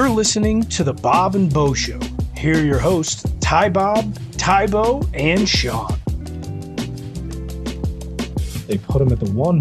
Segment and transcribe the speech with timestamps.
[0.00, 2.00] You're listening to the Bob and Bo Show.
[2.34, 5.90] Here are your hosts, Ty Bob, Ty Bo, and Sean.
[8.66, 9.60] They put him at the one.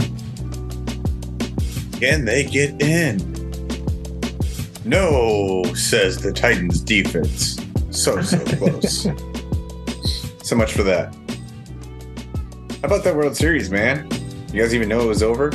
[2.00, 3.18] Can they get in?
[4.86, 7.60] No, says the Titans defense.
[7.92, 9.08] So, so close.
[10.42, 11.14] so much for that.
[12.80, 14.08] How about that World Series, man?
[14.54, 15.52] You guys even know it was over?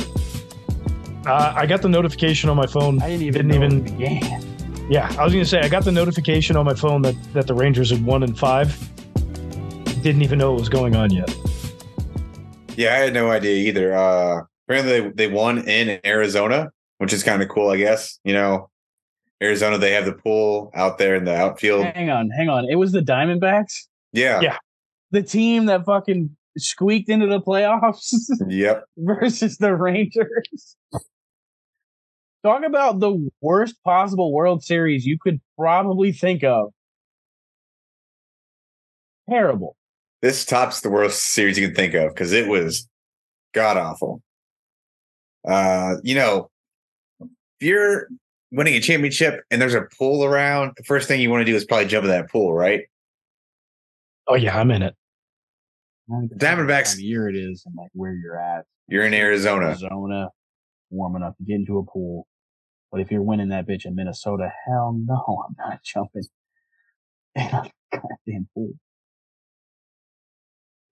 [1.25, 3.01] Uh, I got the notification on my phone.
[3.01, 4.44] I didn't even Didn't know even- it began.
[4.87, 7.53] Yeah, I was gonna say I got the notification on my phone that that the
[7.55, 8.77] Rangers had won in five.
[10.03, 11.35] Didn't even know it was going on yet.
[12.77, 13.95] Yeah, I had no idea either.
[13.95, 18.19] Uh, apparently, they, they won in Arizona, which is kind of cool, I guess.
[18.23, 18.69] You know,
[19.41, 21.85] Arizona, they have the pool out there in the outfield.
[21.85, 22.67] Hang on, hang on.
[22.69, 24.41] It was the Diamondbacks, Yeah.
[24.41, 24.57] Yeah.
[25.11, 28.13] the team that fucking squeaked into the playoffs
[28.47, 28.83] Yep.
[28.97, 30.75] versus the Rangers.
[32.45, 36.71] Talk about the worst possible World Series you could probably think of.
[39.27, 39.75] Terrible.
[40.21, 42.87] This tops the worst series you can think of because it was
[43.55, 44.21] god awful.
[45.43, 46.51] Uh, you know,
[47.19, 47.27] if
[47.61, 48.09] you're
[48.51, 51.55] winning a championship and there's a pool around, the first thing you want to do
[51.55, 52.81] is probably jump in that pool, right?
[54.27, 54.93] Oh yeah, I'm in it.
[56.11, 58.65] Diamondbacks- What year it is and like where you're at.
[58.87, 59.69] You're in Arizona.
[59.69, 60.29] Arizona,
[60.91, 62.27] warm enough to get into a pool.
[62.95, 66.23] But if you're winning that bitch in Minnesota, hell no, I'm not jumping
[67.35, 68.71] in a goddamn pool.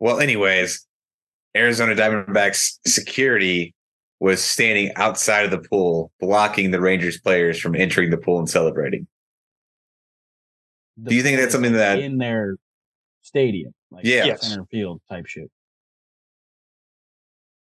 [0.02, 0.86] Well, anyways,
[1.56, 3.74] Arizona Diamondbacks security
[4.20, 8.50] was standing outside of the pool, blocking the Rangers players from entering the pool and
[8.50, 9.08] celebrating.
[10.98, 12.58] The Do you think that's something that- in their
[13.22, 14.26] stadium, like Yeah.
[14.26, 14.46] Yes.
[14.46, 15.50] center field type shit?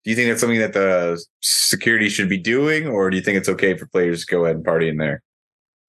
[0.06, 3.38] Do you think that's something that the security should be doing, or do you think
[3.38, 5.20] it's okay for players to go ahead and party in there?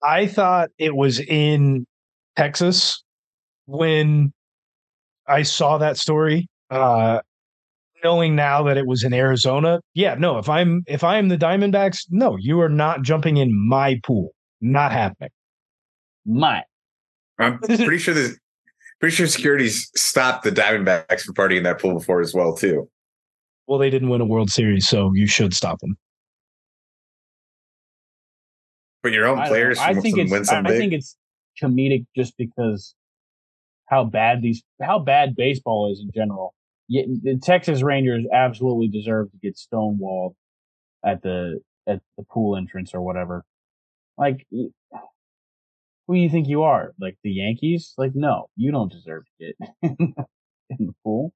[0.01, 1.85] I thought it was in
[2.35, 3.03] Texas
[3.67, 4.33] when
[5.27, 6.47] I saw that story.
[6.71, 7.19] Uh,
[8.03, 10.39] knowing now that it was in Arizona, yeah, no.
[10.39, 14.31] If I'm if I'm the Diamondbacks, no, you are not jumping in my pool.
[14.61, 15.29] Not happening.
[16.25, 16.63] My
[17.37, 18.35] I'm pretty sure the
[18.99, 22.89] pretty sure security's stopped the Diamondbacks from partying in that pool before as well too.
[23.67, 25.97] Well, they didn't win a World Series, so you should stop them.
[29.03, 29.83] But your own players know.
[29.83, 31.17] I think it's win I, I think it's
[31.61, 32.95] comedic just because
[33.87, 36.53] how bad these how bad baseball is in general.
[36.87, 40.33] Yet the Texas Rangers absolutely deserve to get stonewalled
[41.05, 43.43] at the at the pool entrance or whatever.
[44.17, 46.93] Like who do you think you are?
[46.99, 47.93] Like the Yankees?
[47.97, 50.15] Like no, you don't deserve to get in
[50.79, 51.33] the pool.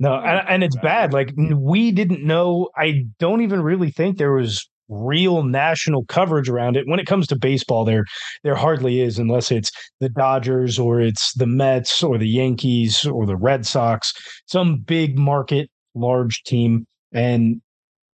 [0.00, 1.12] No, and, and it's bad.
[1.12, 2.70] Like we didn't know.
[2.74, 6.88] I don't even really think there was real national coverage around it.
[6.88, 8.06] When it comes to baseball, there
[8.42, 13.26] there hardly is, unless it's the Dodgers or it's the Mets or the Yankees or
[13.26, 14.14] the Red Sox,
[14.46, 17.60] some big market, large team, and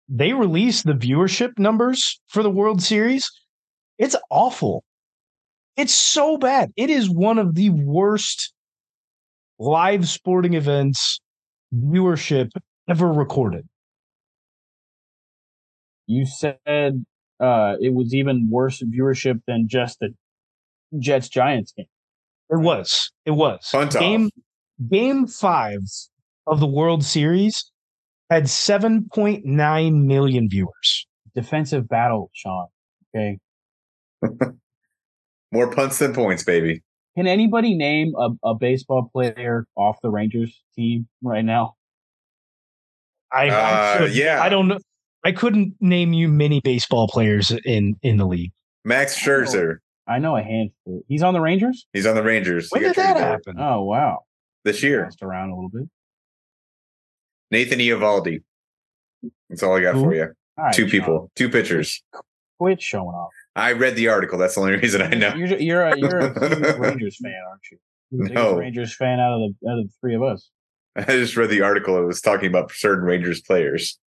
[0.07, 3.29] they release the viewership numbers for the World Series.
[3.97, 4.85] It's awful.
[5.75, 6.71] It's so bad.
[6.77, 8.53] It is one of the worst
[9.59, 11.19] live sporting events
[11.73, 12.51] viewership
[12.89, 13.67] ever recorded.
[16.07, 16.57] You said
[17.39, 20.09] uh, it was even worse viewership than just the
[21.00, 21.85] Jets Giants game.
[22.50, 23.12] It was.
[23.25, 23.67] It was.
[23.72, 24.01] Punt off.
[24.01, 24.29] game
[24.89, 25.79] game five
[26.45, 27.72] of the World Series
[28.29, 31.07] had 7.9 million viewers.
[31.35, 32.67] Defensive battle, Sean.
[33.16, 33.39] Okay.
[35.51, 36.81] More punts than points, baby.
[37.16, 41.75] Can anybody name a, a baseball player off the Rangers team right now?
[43.31, 44.41] I, I, Uh, could- yeah.
[44.41, 44.79] I don't know.
[45.25, 48.51] I couldn't name you many baseball players in in the league.
[48.83, 51.01] Max Scherzer, I know a handful.
[51.07, 51.86] He's on the Rangers?
[51.94, 52.68] he's on the Rangers.
[52.69, 53.56] When He did that traded happen?
[53.57, 54.19] Oh, wow.
[54.66, 55.04] This year.
[55.04, 55.88] Bounced around a little bit.
[57.51, 58.44] Nathan Eovaldi.
[59.50, 60.04] That's all I got Who?
[60.04, 60.33] for you.
[60.57, 62.04] All right, two Sean, people, two pitchers.
[62.59, 63.31] Quit showing off.
[63.55, 64.38] I read the article.
[64.39, 65.33] That's the only reason I know.
[65.35, 67.77] You're, you're, a, you're a huge Rangers fan, aren't you?
[68.11, 68.57] You're the No.
[68.57, 70.50] Rangers fan out of the out of the three of us.
[70.95, 71.97] I just read the article.
[71.97, 73.97] It was talking about certain Rangers players.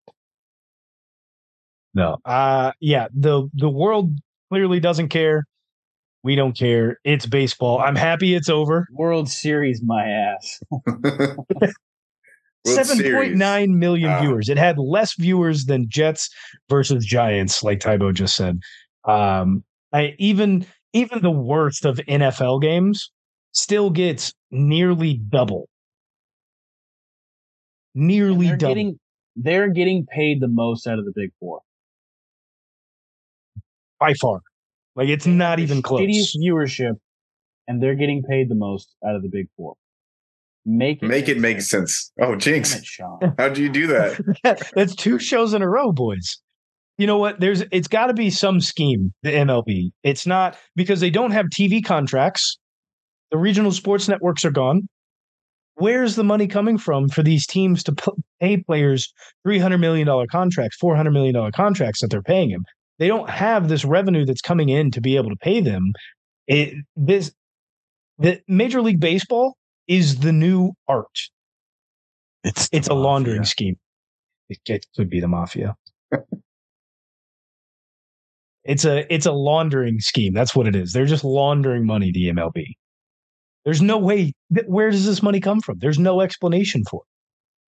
[1.94, 2.18] No.
[2.24, 4.18] Uh yeah, the the world
[4.50, 5.44] clearly doesn't care.
[6.22, 6.98] We don't care.
[7.04, 7.78] It's baseball.
[7.80, 8.86] I'm happy it's over.
[8.92, 10.60] World Series, my ass.
[10.74, 13.14] Seven point nine million Seven Series.
[13.14, 14.20] point nine million Ah.
[14.20, 14.48] viewers.
[14.48, 16.28] It had less viewers than Jets
[16.68, 18.58] versus Giants, like Tybo just said.
[19.06, 23.10] Um, I even even the worst of NFL games
[23.52, 25.68] still gets nearly double.
[27.94, 28.74] Nearly they're double.
[28.74, 28.98] getting
[29.36, 31.60] they're getting paid the most out of the big four.
[33.98, 34.40] by far.
[34.94, 36.00] Like it's not even close.
[36.00, 36.94] Shittiest viewership,
[37.68, 39.74] and they're getting paid the most out of the big four.
[40.64, 42.10] Make it Make it make sense.
[42.20, 42.74] Oh, Jinx.
[42.74, 44.70] it, How'd you do that?
[44.74, 46.38] That's two shows in a row, boys.
[46.98, 47.40] You know what?
[47.40, 49.12] There's it's got to be some scheme.
[49.22, 49.90] The MLB.
[50.02, 52.58] It's not because they don't have TV contracts.
[53.30, 54.88] The regional sports networks are gone.
[55.74, 57.94] Where's the money coming from for these teams to
[58.40, 59.12] pay players
[59.44, 62.64] three hundred million dollar contracts, four hundred million dollar contracts that they're paying them?
[62.98, 65.92] They don't have this revenue that's coming in to be able to pay them.
[66.46, 67.32] It, this
[68.18, 69.56] the Major League Baseball
[69.86, 71.06] is the new art.
[72.42, 73.76] It's It's a laundering scheme.
[74.48, 75.74] It, it could be the mafia.
[78.68, 80.32] it's a it's a laundering scheme.
[80.34, 80.92] That's what it is.
[80.92, 82.10] They're just laundering money.
[82.12, 82.64] The MLB.
[83.64, 84.32] There's no way.
[84.54, 85.78] th- Where does this money come from?
[85.78, 87.02] There's no explanation for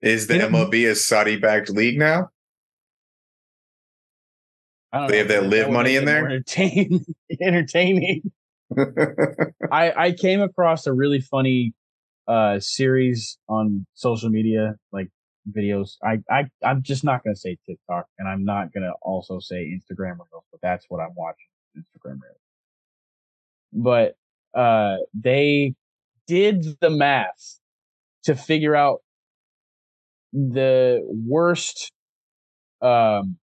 [0.03, 0.09] it.
[0.09, 2.29] Is the You know- MLB a Saudi backed league now?
[4.93, 6.21] I don't They have that would live money in there?
[6.21, 7.05] more Entertain,
[7.43, 8.23] entertaining.
[9.73, 11.75] I I came across a really funny
[12.27, 15.09] uh series on social media, like
[15.57, 15.97] videos.
[16.03, 20.13] I I I'm just not gonna say TikTok, and I'm not gonna also say Instagram
[20.19, 22.39] Reels, but that's what I'm watching Instagram Reels.
[23.73, 24.17] But
[24.59, 25.75] uh, they
[26.27, 27.61] did the math
[28.25, 29.01] to figure out
[30.33, 31.91] the worst
[32.83, 33.39] um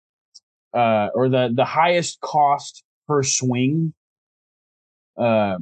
[0.73, 3.93] uh or the the highest cost per swing
[5.17, 5.57] uh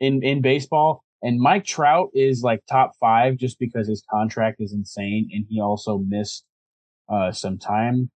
[0.00, 4.72] in in baseball and Mike Trout is like top 5 just because his contract is
[4.72, 6.44] insane and he also missed
[7.08, 8.10] uh some time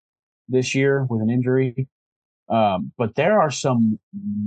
[0.47, 1.87] this year with an injury.
[2.49, 3.99] Um but there are some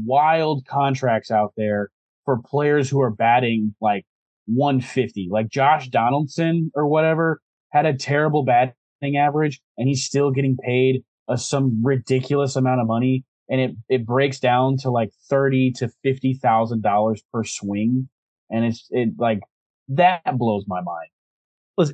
[0.04, 1.90] wild contracts out there
[2.24, 4.06] for players who are batting like
[4.46, 7.40] 150 like Josh Donaldson or whatever
[7.70, 12.86] had a terrible batting average and he's still getting paid a, some ridiculous amount of
[12.86, 13.24] money.
[13.48, 18.08] And it, it breaks down to like 30 to 50 thousand dollars per swing
[18.50, 19.40] and it's it like
[19.88, 21.08] that blows my mind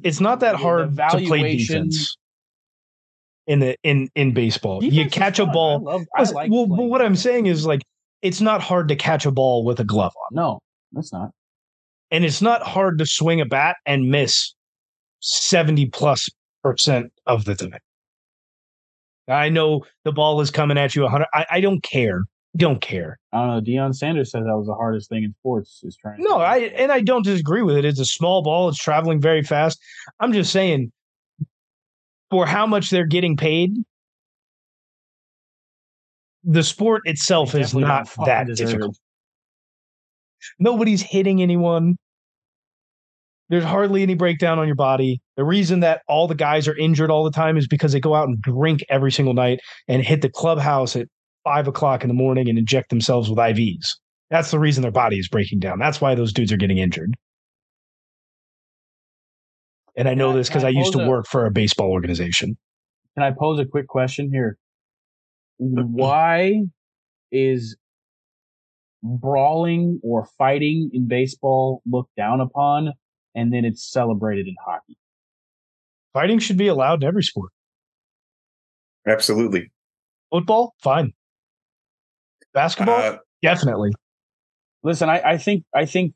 [0.05, 2.17] It's not that hard to play defense
[3.47, 4.83] in the in in baseball.
[4.85, 5.89] you Defense is catch a ball.
[5.89, 7.83] I love, I like well, but what I'm saying is like
[8.23, 10.61] it's not hard to catch a ball with a glove on, no
[10.93, 11.31] that's not
[12.11, 14.55] and it's not hard to swing a bat and miss
[15.21, 16.29] seventy plus
[16.63, 17.79] percent of the time.
[19.29, 21.27] I know the ball is coming at you 100.
[21.33, 22.23] I, I don't care.
[22.57, 23.19] Don't care.
[23.33, 23.61] I don't know.
[23.61, 26.17] Deion Sanders said that was the hardest thing in sports is trying.
[26.19, 27.85] No, I and I don't disagree with it.
[27.85, 28.69] It's a small ball.
[28.69, 29.81] It's traveling very fast.
[30.19, 30.91] I'm just saying,
[32.31, 33.77] for how much they're getting paid,
[36.43, 38.97] the sport itself is not that difficult.
[40.59, 41.97] Nobody's hitting anyone.
[43.49, 45.21] There's hardly any breakdown on your body.
[45.37, 48.15] The reason that all the guys are injured all the time is because they go
[48.15, 51.09] out and drink every single night and hit the clubhouse at
[51.45, 53.97] five o'clock in the morning and inject themselves with IVs.
[54.31, 55.79] That's the reason their body is breaking down.
[55.79, 57.15] That's why those dudes are getting injured.
[59.97, 61.51] And I know Can I- this because I I used to a- work for a
[61.51, 62.57] baseball organization.
[63.17, 64.57] Can I pose a quick question here?
[65.59, 66.63] Why
[67.33, 67.77] is
[69.03, 72.93] brawling or fighting in baseball looked down upon
[73.35, 74.97] and then it's celebrated in hockey?
[76.13, 77.51] Fighting should be allowed in every sport.
[79.07, 79.71] Absolutely.
[80.31, 81.13] Football, fine.
[82.55, 83.93] Basketball, Uh, definitely.
[84.83, 86.15] Listen, I, I think I think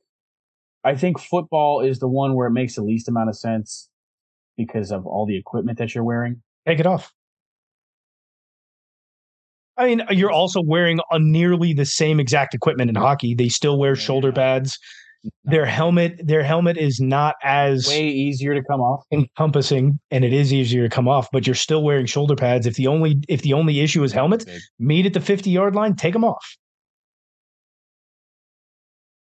[0.85, 3.89] I think football is the one where it makes the least amount of sense
[4.57, 6.43] because of all the equipment that you're wearing.
[6.67, 7.13] Take it off.
[9.77, 13.35] I mean, you're also wearing a nearly the same exact equipment in hockey.
[13.35, 14.79] They still wear shoulder pads.
[15.45, 19.05] Their helmet, their helmet is not as Way easier to come off.
[19.11, 21.29] encompassing, and it is easier to come off.
[21.33, 22.67] But you're still wearing shoulder pads.
[22.67, 24.45] If the only if the only issue is helmets,
[24.79, 26.57] meet at the 50 yard line, take them off.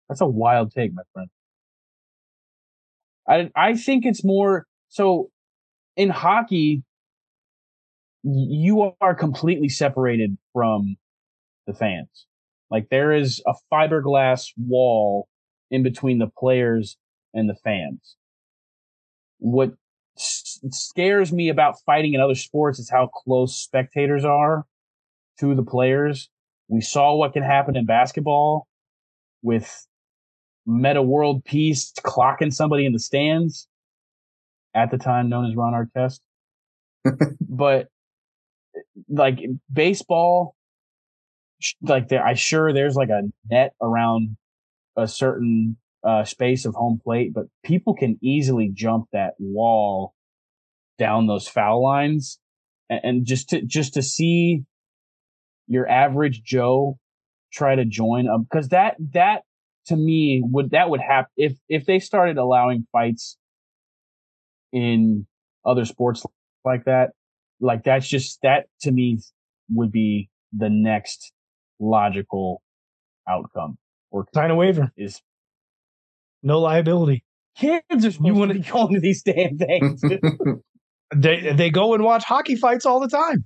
[0.10, 1.30] That's a wild take, my friend.
[3.28, 5.30] I I think it's more so
[5.96, 6.84] in hockey
[8.24, 10.96] you are completely separated from
[11.68, 12.26] the fans.
[12.72, 15.28] Like there is a fiberglass wall
[15.76, 16.98] in between the players
[17.34, 18.16] and the fans.
[19.40, 19.74] What
[20.18, 24.66] s- scares me about fighting in other sports is how close spectators are
[25.40, 26.30] to the players.
[26.68, 28.68] We saw what can happen in basketball
[29.44, 29.86] with
[30.66, 33.68] Meta World Peace clocking somebody in the stands
[34.74, 36.22] at the time known as Ron Artest.
[37.42, 37.88] but
[39.10, 39.40] like
[39.72, 40.56] baseball,
[41.82, 44.38] like there, I sure there's like a net around
[44.98, 50.14] a certain uh, space of home plate, but people can easily jump that wall
[50.98, 52.40] down those foul lines,
[52.90, 54.64] and, and just to just to see
[55.68, 57.00] your average Joe
[57.52, 59.42] try to join up because that that
[59.88, 63.38] to me would that would happen if if they started allowing fights
[64.72, 65.26] in
[65.66, 66.24] other sports
[66.64, 67.12] like that
[67.60, 69.20] like that's just that to me
[69.72, 71.32] would be the next
[71.80, 72.62] logical
[73.28, 73.78] outcome
[74.16, 74.92] or Sign a waiver.
[74.96, 75.22] is
[76.42, 77.24] No liability.
[77.58, 80.02] kids are supposed wanna- to be going to these damn things.
[81.16, 83.46] They they go and watch hockey fights all the time.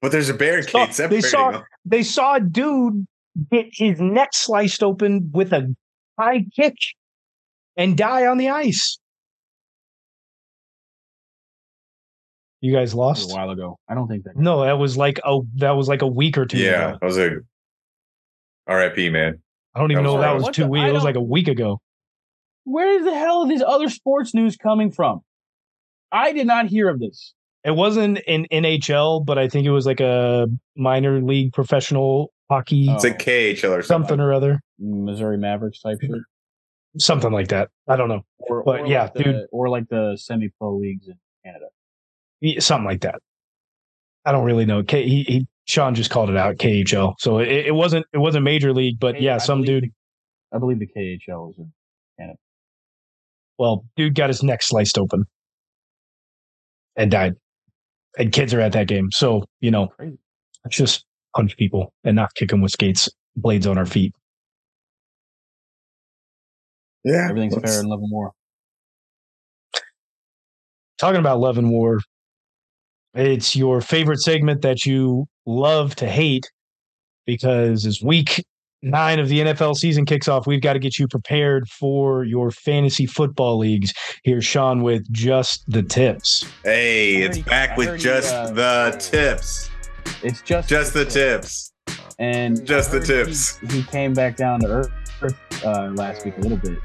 [0.00, 1.62] but there's a barricade Saw- they saw- them.
[1.84, 3.04] They saw a dude
[3.50, 5.74] get his neck sliced open with a
[6.18, 6.76] high kick
[7.76, 8.98] and die on the ice.
[12.60, 15.40] You guys lost a while ago i don't think that No, that was like a
[15.56, 16.98] that was like a week or two Yeah, ago.
[17.02, 17.32] I was like,
[18.68, 19.08] R.I.P.
[19.10, 19.40] Man.
[19.74, 20.88] I don't even That know was if that was What two the- weeks.
[20.88, 21.80] It was like a week ago.
[22.64, 25.20] where the hell is this other sports news coming from
[26.12, 27.34] i did not hear of this
[27.64, 30.46] It wasn't in NHL, but I think it was like a
[30.76, 32.94] minor league professional hockey Oh.
[32.94, 33.82] It's like KHL or something.
[33.82, 36.10] something or other, missouri mavericks type shit
[36.98, 37.68] something like that.
[37.88, 39.46] I don't know, or, But or yeah, like the, dude.
[39.52, 41.66] or like the semi-pro leagues in canada
[42.40, 43.16] Yeah, something like that.
[44.24, 44.82] I don't really know.
[44.82, 48.42] K, he, he Sean just called it out KHL, so it, it wasn't it wasn't
[48.44, 49.84] major league, but Hey, yeah, I some dude.
[49.84, 49.92] the-
[50.50, 52.34] i believe the khl is in
[53.58, 55.26] Well, dude got his neck sliced open
[56.96, 57.34] and died,
[58.18, 60.18] and kids are at that game, so you know, Crazy.
[60.64, 61.04] let's just
[61.36, 64.14] punch people and not kick them with skates blades on our feet.
[67.04, 67.28] Yeah.
[67.28, 68.32] everything's let's- fair in love and war
[70.98, 72.00] talking about love and war
[73.14, 76.50] it's your favorite segment that you love to hate
[77.26, 78.44] because as week
[78.82, 82.50] nine of the nfl season kicks off we've got to get you prepared for your
[82.50, 83.92] fantasy football leagues
[84.24, 88.50] here's sean with just the tips Hey, it's heard back with heard he, just uh,
[88.52, 89.70] the tips.
[90.22, 91.72] it's just Just the tips.
[92.18, 93.58] and Just the tips.
[93.60, 96.78] he, he came back down to earth uh, last week a little bit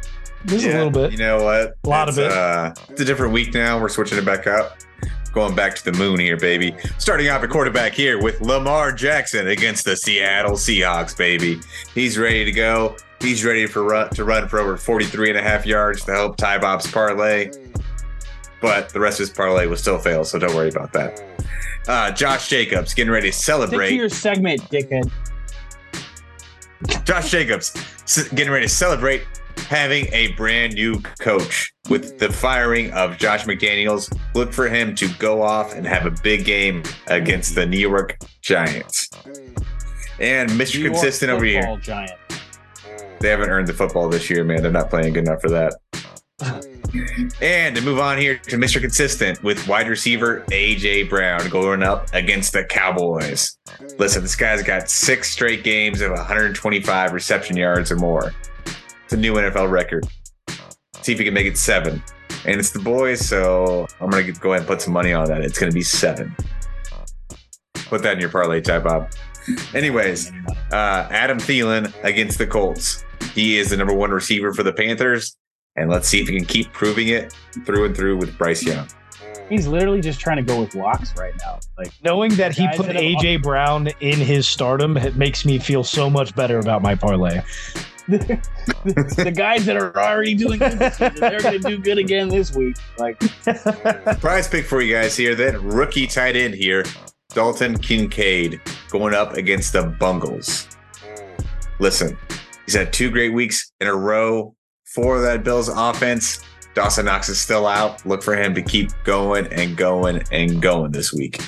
[0.45, 1.73] just a little bit You know what?
[1.83, 2.31] A lot of it.
[2.31, 3.79] Uh, it's a different week now.
[3.79, 4.77] We're switching it back up.
[5.33, 6.75] Going back to the moon here, baby.
[6.99, 11.59] Starting off at quarterback here with Lamar Jackson against the Seattle Seahawks, baby.
[11.95, 12.95] He's ready to go.
[13.19, 16.37] He's ready for run, to run for over 43 and a half yards to help
[16.37, 17.51] Ty Bob's parlay.
[18.61, 21.23] But the rest of his parlay will still fail, so don't worry about that.
[21.87, 23.93] Uh, Josh Jacobs getting ready to stick to celebrate.
[23.93, 25.11] your segment dickhead
[27.05, 27.71] Josh Jacobs
[28.29, 29.23] getting ready to celebrate
[29.63, 34.15] having a brand new coach with the firing of Josh McDaniels.
[34.35, 38.17] Look for him to go off and have a big game against the New York
[38.41, 39.09] Giants.
[40.19, 40.75] And Mr.
[40.75, 41.77] New York Consistent over here.
[41.81, 42.11] Giant.
[43.19, 44.61] They haven't earned the football this year, man.
[44.61, 45.75] They're not playing good enough for that.
[47.41, 48.79] And to move on here to Mr.
[48.79, 53.57] Consistent with wide receiver AJ Brown going up against the Cowboys.
[53.97, 58.33] Listen, this guy's got six straight games of 125 reception yards or more.
[59.03, 60.05] It's a new NFL record.
[61.01, 62.01] See if he can make it seven.
[62.45, 65.41] And it's the boys, so I'm gonna go ahead and put some money on that.
[65.41, 66.35] It's gonna be seven.
[67.85, 69.11] Put that in your parlay, Ty Bob.
[69.73, 70.31] Anyways,
[70.71, 73.03] uh, Adam Thielen against the Colts.
[73.33, 75.35] He is the number one receiver for the Panthers,
[75.75, 77.33] and let's see if he can keep proving it
[77.65, 78.87] through and through with Bryce Young.
[79.49, 82.87] he's literally just trying to go with locks right now like knowing that he put
[82.87, 86.95] that aj brown in his stardom it makes me feel so much better about my
[86.95, 87.41] parlay
[88.07, 92.53] the guys that are already doing good this they're going to do good again this
[92.53, 92.75] week.
[92.97, 93.17] Like,
[94.19, 95.35] Prize pick for you guys here.
[95.35, 96.83] Then rookie tight end here,
[97.29, 100.67] Dalton Kincaid going up against the Bungles.
[101.79, 102.17] Listen,
[102.65, 104.53] he's had two great weeks in a row
[104.85, 106.43] for that Bills offense.
[106.73, 108.05] Dawson Knox is still out.
[108.05, 111.39] Look for him to keep going and going and going this week.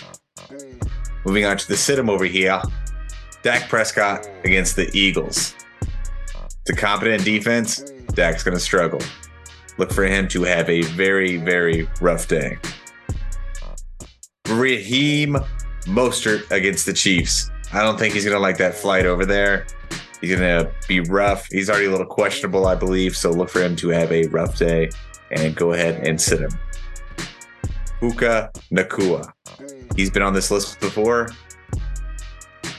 [1.26, 2.62] Moving on to the sit 'em over here.
[3.42, 5.54] Dak Prescott against the Eagles.
[6.70, 7.80] A competent defense.
[8.14, 9.02] Dak's going to struggle.
[9.78, 12.58] Look for him to have a very, very rough day.
[14.48, 15.38] Raheem
[15.84, 17.50] Mostert against the Chiefs.
[17.74, 19.68] I don't think he's going to like that flight over there.
[20.22, 21.48] He's going to be rough.
[21.52, 23.16] He's already a little questionable, I believe.
[23.16, 24.90] So look for him to have a rough day
[25.32, 26.52] and go ahead and sit him.
[28.00, 29.32] Puka Nacua.
[29.96, 31.30] He's been on this list before.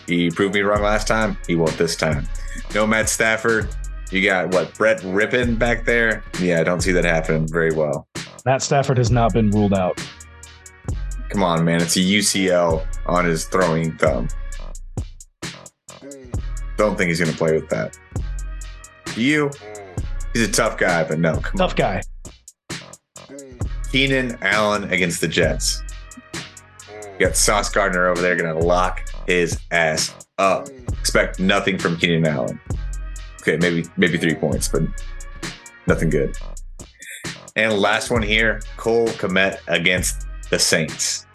[0.06, 1.36] He proved me wrong last time.
[1.46, 2.26] He won't this time.
[2.76, 3.74] No Matt Stafford.
[4.10, 4.74] You got what?
[4.74, 6.22] Brett Rypien back there?
[6.38, 8.06] Yeah, I don't see that happening very well.
[8.44, 9.98] matt stafford has not been ruled out
[11.30, 11.80] Come on, man.
[11.80, 14.28] It's a UCL on his throwing thumb.
[16.76, 17.98] Don't think he's going to play with that.
[19.16, 19.50] You,
[20.34, 22.02] he's a tough guy, but no, come tough guy.
[23.90, 25.82] Keenan Allen against the Jets.
[27.18, 30.68] You got Sauce Gardner over there going to lock his ass up.
[31.00, 32.60] Expect nothing from Keenan Allen.
[33.42, 34.82] Okay, maybe maybe three points, but
[35.86, 36.36] nothing good.
[37.54, 41.26] And last one here, Cole Kmet against the Saints.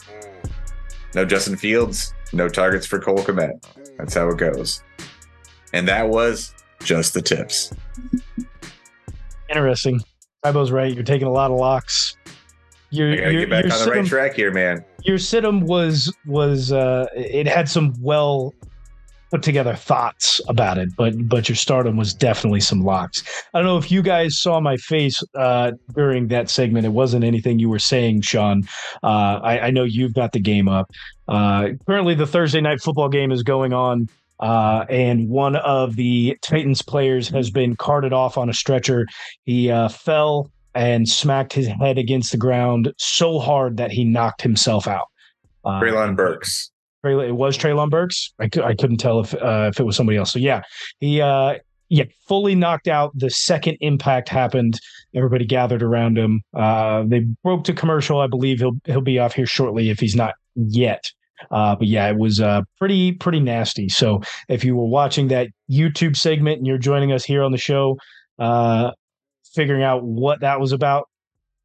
[1.15, 3.63] No Justin Fields, no targets for Cole Kmet.
[3.97, 4.83] That's how it goes.
[5.73, 7.73] And that was just the tips.
[9.49, 10.01] Interesting.
[10.43, 10.93] Tybo's right.
[10.93, 12.17] You're taking a lot of locks.
[12.91, 14.83] You're, I gotta you're, get back on the right track here, man.
[15.03, 18.53] Your sit 'em was was uh it had some well
[19.31, 23.23] put together thoughts about it, but but your stardom was definitely some locks.
[23.53, 26.85] I don't know if you guys saw my face uh during that segment.
[26.85, 28.63] It wasn't anything you were saying, Sean.
[29.03, 30.91] Uh I, I know you've got the game up.
[31.27, 34.09] Uh currently the Thursday night football game is going on.
[34.41, 39.05] Uh, and one of the Titans players has been carted off on a stretcher.
[39.45, 44.41] He uh, fell and smacked his head against the ground so hard that he knocked
[44.41, 45.07] himself out.
[45.63, 46.71] Uh, Braylon Burks.
[47.03, 48.33] It was Treylon Burks.
[48.39, 50.31] I, I couldn't tell if uh, if it was somebody else.
[50.31, 50.61] So yeah,
[50.99, 51.55] he uh,
[51.89, 53.11] yeah fully knocked out.
[53.15, 54.79] The second impact happened.
[55.15, 56.41] Everybody gathered around him.
[56.53, 58.19] Uh, they broke to commercial.
[58.19, 61.03] I believe he'll he'll be off here shortly if he's not yet.
[61.49, 63.89] Uh, but yeah, it was uh, pretty pretty nasty.
[63.89, 67.57] So if you were watching that YouTube segment and you're joining us here on the
[67.57, 67.97] show,
[68.37, 68.91] uh,
[69.53, 71.07] figuring out what that was about,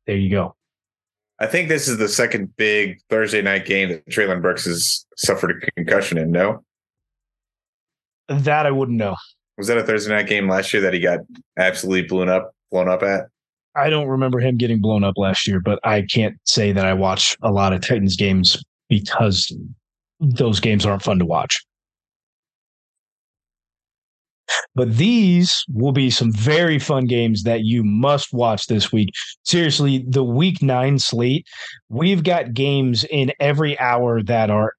[0.07, 0.55] there you go.
[1.38, 5.62] I think this is the second big Thursday night game that Treylon Brooks has suffered
[5.62, 6.31] a concussion in.
[6.31, 6.64] No,
[8.28, 9.16] That I wouldn't know.
[9.59, 11.21] was that a Thursday night game last year that he got
[11.59, 13.26] absolutely blown up, blown up at?
[13.75, 16.95] I don't remember him getting blown up last year, but I can't say that I
[16.95, 19.55] watch a lot of Titans games because
[20.19, 21.62] those games aren't fun to watch.
[24.75, 29.11] But these will be some very fun games that you must watch this week.
[29.45, 31.47] Seriously, the week nine slate,
[31.89, 34.73] we've got games in every hour that are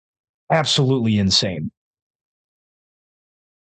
[0.52, 1.72] absolutely insane.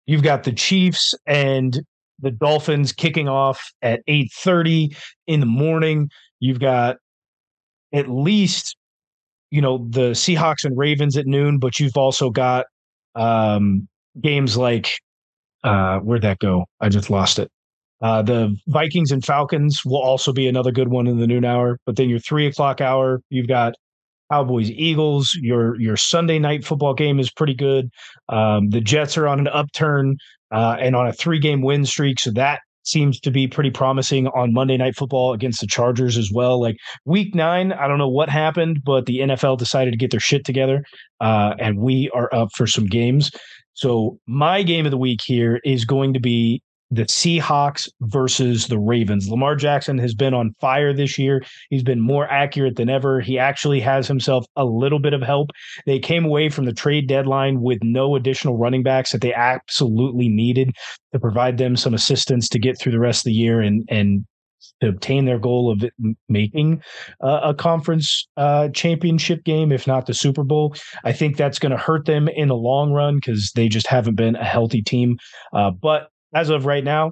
[0.05, 1.79] You've got the Chiefs and
[2.19, 4.95] the Dolphins kicking off at 8:30
[5.27, 6.09] in the morning.
[6.39, 6.97] You've got
[7.93, 8.75] at least
[9.51, 12.65] you know the Seahawks and Ravens at noon, but you've also got
[13.15, 13.87] um,
[14.19, 14.97] games like
[15.63, 16.65] uh, where'd that go?
[16.81, 17.49] I just lost it.
[18.01, 21.79] Uh, the Vikings and Falcons will also be another good one in the noon hour.
[21.85, 23.75] But then your three o'clock hour, you've got
[24.29, 25.31] Cowboys Eagles.
[25.41, 27.89] Your your Sunday night football game is pretty good.
[28.27, 30.17] Um, the Jets are on an upturn
[30.51, 34.27] uh, and on a three game win streak, so that seems to be pretty promising
[34.27, 36.59] on Monday night football against the Chargers as well.
[36.61, 40.19] Like week nine, I don't know what happened, but the NFL decided to get their
[40.19, 40.83] shit together,
[41.21, 43.31] uh, and we are up for some games.
[43.73, 46.61] So my game of the week here is going to be
[46.93, 49.29] the Seahawks versus the Ravens.
[49.29, 51.43] Lamar Jackson has been on fire this year.
[51.69, 53.19] He's been more accurate than ever.
[53.19, 55.49] He actually has himself a little bit of help.
[55.85, 60.29] They came away from the trade deadline with no additional running backs that they absolutely
[60.29, 60.71] needed
[61.13, 64.25] to provide them some assistance to get through the rest of the year and and
[64.81, 65.83] to obtain their goal of
[66.29, 66.81] making
[67.21, 70.75] uh, a conference uh, championship game, if not the Super Bowl.
[71.03, 74.15] I think that's going to hurt them in the long run because they just haven't
[74.15, 75.17] been a healthy team.
[75.53, 77.11] Uh, but as of right now,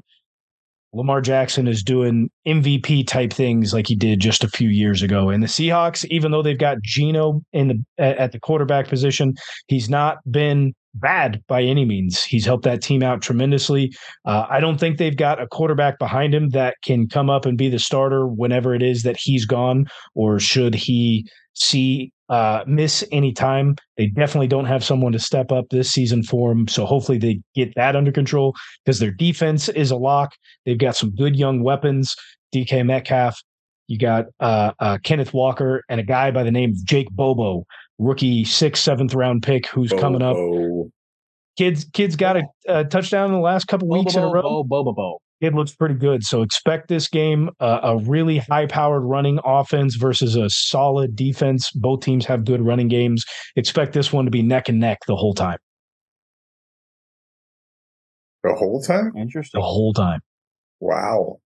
[0.94, 5.30] Lamar Jackson is doing MVP type things like he did just a few years ago.
[5.30, 9.36] And the Seahawks, even though they've got Geno in the at the quarterback position,
[9.68, 12.22] he's not been bad by any means.
[12.22, 13.94] He's helped that team out tremendously.
[14.26, 17.58] Uh, I don't think they've got a quarterback behind him that can come up and
[17.58, 23.04] be the starter whenever it is that he's gone, or should he see uh, miss
[23.12, 23.76] any time.
[23.98, 26.68] They definitely don't have someone to step up this season for them.
[26.68, 30.34] So hopefully they get that under control because their defense is a lock.
[30.66, 32.16] They've got some good young weapons.
[32.54, 33.42] DK Metcalf.
[33.88, 37.66] You got uh, uh, Kenneth Walker and a guy by the name of Jake Bobo,
[38.00, 40.38] rookie sixth, seventh round pick who's coming up.
[41.58, 44.64] Kids, kids got a, a touchdown in the last couple weeks in a row Bo,
[44.64, 45.22] bo, bo, bo.
[45.42, 46.24] It looks pretty good.
[46.24, 51.72] So expect this game uh, a really high powered running offense versus a solid defense.
[51.72, 53.26] Both teams have good running games.
[53.56, 55.58] Expect this one to be neck and neck the whole time.
[58.44, 59.14] the whole time?
[59.18, 59.60] Interesting.
[59.60, 60.22] The whole time.
[60.80, 61.40] Wow.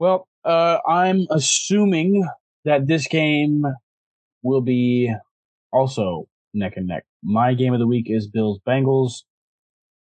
[0.00, 2.28] Well, uh, I'm assuming
[2.64, 3.64] that this game
[4.42, 5.14] will be
[5.72, 7.04] also neck and neck.
[7.22, 9.22] My game of the week is Bills Bengals.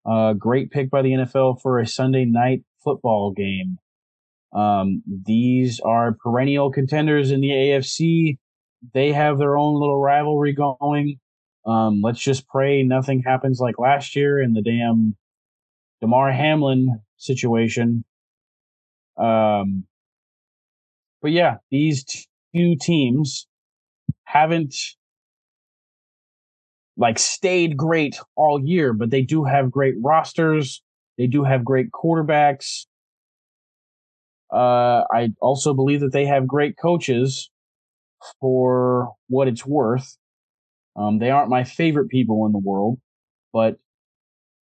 [0.05, 3.77] Uh, great pick by the NFL for a Sunday night football game.
[4.53, 8.37] Um, these are perennial contenders in the AFC.
[8.93, 11.19] They have their own little rivalry going.
[11.65, 15.15] Um, let's just pray nothing happens like last year in the damn
[16.01, 18.03] Damar Hamlin situation.
[19.17, 19.85] Um,
[21.21, 23.47] but yeah, these two teams
[24.25, 24.75] haven't
[26.97, 30.81] like stayed great all year, but they do have great rosters.
[31.17, 32.85] They do have great quarterbacks.
[34.51, 37.49] Uh, I also believe that they have great coaches
[38.39, 40.17] for what it's worth.
[40.95, 42.99] Um, they aren't my favorite people in the world,
[43.51, 43.77] but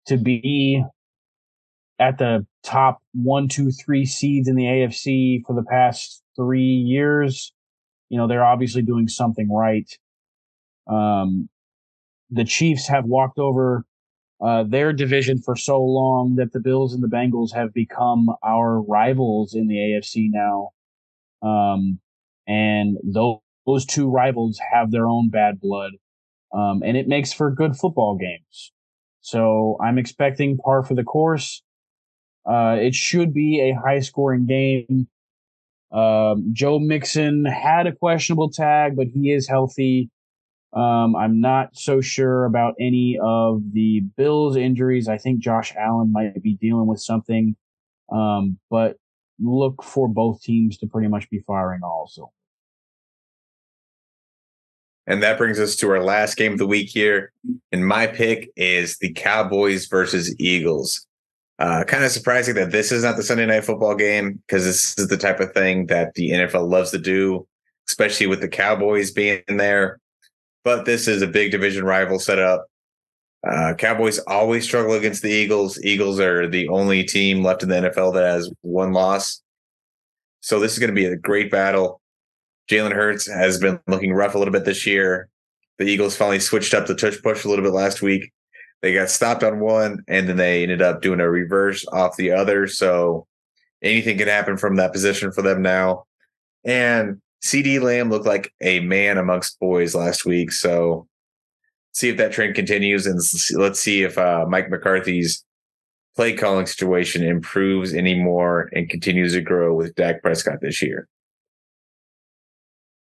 [0.08, 0.84] to be
[2.00, 7.52] at the top one, two, three seeds in the AFC for the past three years,
[8.10, 9.90] you know, they're obviously doing something right.
[10.88, 11.50] Um,
[12.34, 13.86] the Chiefs have walked over
[14.44, 18.82] uh, their division for so long that the Bills and the Bengals have become our
[18.82, 20.70] rivals in the AFC now.
[21.48, 22.00] Um,
[22.48, 25.92] and those, those two rivals have their own bad blood.
[26.54, 28.72] Um, and it makes for good football games.
[29.22, 31.64] So I'm expecting par for the course.
[32.46, 35.08] Uh, it should be a high scoring game.
[35.92, 40.10] Um, Joe Mixon had a questionable tag, but he is healthy.
[40.74, 45.08] Um, I'm not so sure about any of the Bills injuries.
[45.08, 47.56] I think Josh Allen might be dealing with something.
[48.12, 48.98] Um, but
[49.40, 52.32] look for both teams to pretty much be firing also.
[55.06, 57.34] And that brings us to our last game of the week here.
[57.72, 61.06] And my pick is the Cowboys versus Eagles.
[61.60, 64.98] Uh, kind of surprising that this is not the Sunday night football game because this
[64.98, 67.46] is the type of thing that the NFL loves to do,
[67.88, 70.00] especially with the Cowboys being there
[70.64, 72.66] but this is a big division rival setup.
[73.48, 75.82] Uh, Cowboys always struggle against the Eagles.
[75.84, 79.42] Eagles are the only team left in the NFL that has one loss.
[80.40, 82.02] So this is going to be a great battle.
[82.70, 85.28] Jalen Hurts has been looking rough a little bit this year.
[85.78, 88.32] The Eagles finally switched up the tush push a little bit last week.
[88.82, 92.32] They got stopped on one, and then they ended up doing a reverse off the
[92.32, 92.68] other.
[92.68, 93.28] So
[93.82, 96.06] anything can happen from that position for them now.
[96.64, 100.52] And CeeDee Lamb looked like a man amongst boys last week.
[100.52, 101.08] So
[101.92, 103.20] see if that trend continues and
[103.60, 105.44] let's see if uh, Mike McCarthy's
[106.16, 111.08] play calling situation improves anymore and continues to grow with Dak Prescott this year.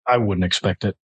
[0.06, 0.96] I wouldn't expect it.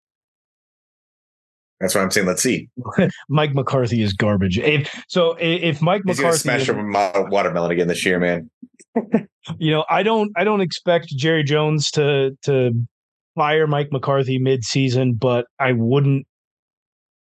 [1.79, 2.27] That's what I'm saying.
[2.27, 2.69] Let's see.
[3.29, 4.59] Mike McCarthy is garbage.
[4.59, 6.83] If, so if Mike He's McCarthy smash over
[7.29, 8.51] watermelon again this year, man.
[9.57, 12.75] you know, I don't I don't expect Jerry Jones to to
[13.35, 16.25] fire Mike McCarthy mid-season, but I wouldn't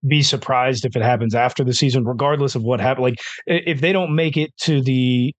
[0.07, 3.05] be surprised if it happens after the season, regardless of what happened.
[3.05, 5.35] Like if they don't make it to the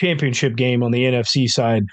[0.00, 1.84] championship game on the NFC side,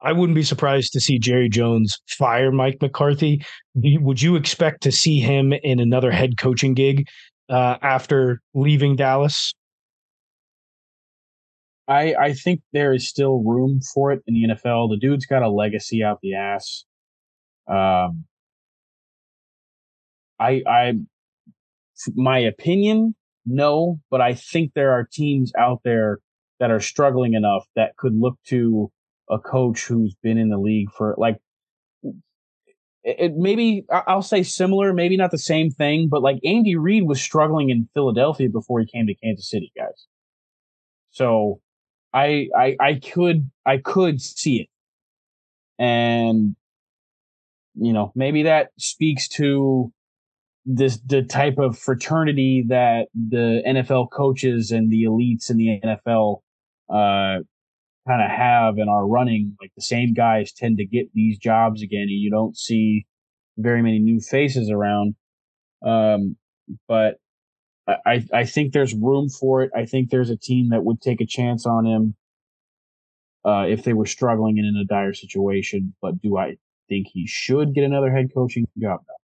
[0.00, 3.44] I wouldn't be surprised to see Jerry Jones fire Mike McCarthy.
[3.74, 7.06] Would you expect to see him in another head coaching gig
[7.48, 9.52] uh, after leaving Dallas?
[11.88, 14.90] I I think there is still room for it in the NFL.
[14.90, 16.84] The dude's got a legacy out the ass.
[17.68, 18.24] Um,
[20.40, 20.92] I, I,
[22.14, 26.18] my opinion, no, but I think there are teams out there
[26.60, 28.90] that are struggling enough that could look to
[29.30, 31.36] a coach who's been in the league for like
[33.04, 37.20] it, maybe I'll say similar, maybe not the same thing, but like Andy Reid was
[37.20, 40.06] struggling in Philadelphia before he came to Kansas City, guys.
[41.10, 41.60] So
[42.12, 44.68] I I I could I could see it.
[45.78, 46.56] And
[47.80, 49.92] you know, maybe that speaks to
[50.64, 56.40] this the type of fraternity that the NFL coaches and the elites in the NFL
[56.90, 57.42] uh,
[58.06, 59.56] kind of have and are running.
[59.60, 63.06] Like the same guys tend to get these jobs again, and you don't see
[63.56, 65.14] very many new faces around.
[65.84, 66.36] Um,
[66.86, 67.16] but
[67.86, 69.70] I, I think there's room for it.
[69.74, 72.14] I think there's a team that would take a chance on him
[73.44, 75.94] uh, if they were struggling and in a dire situation.
[76.02, 76.56] But do I
[76.88, 79.14] think he should get another head coaching job now.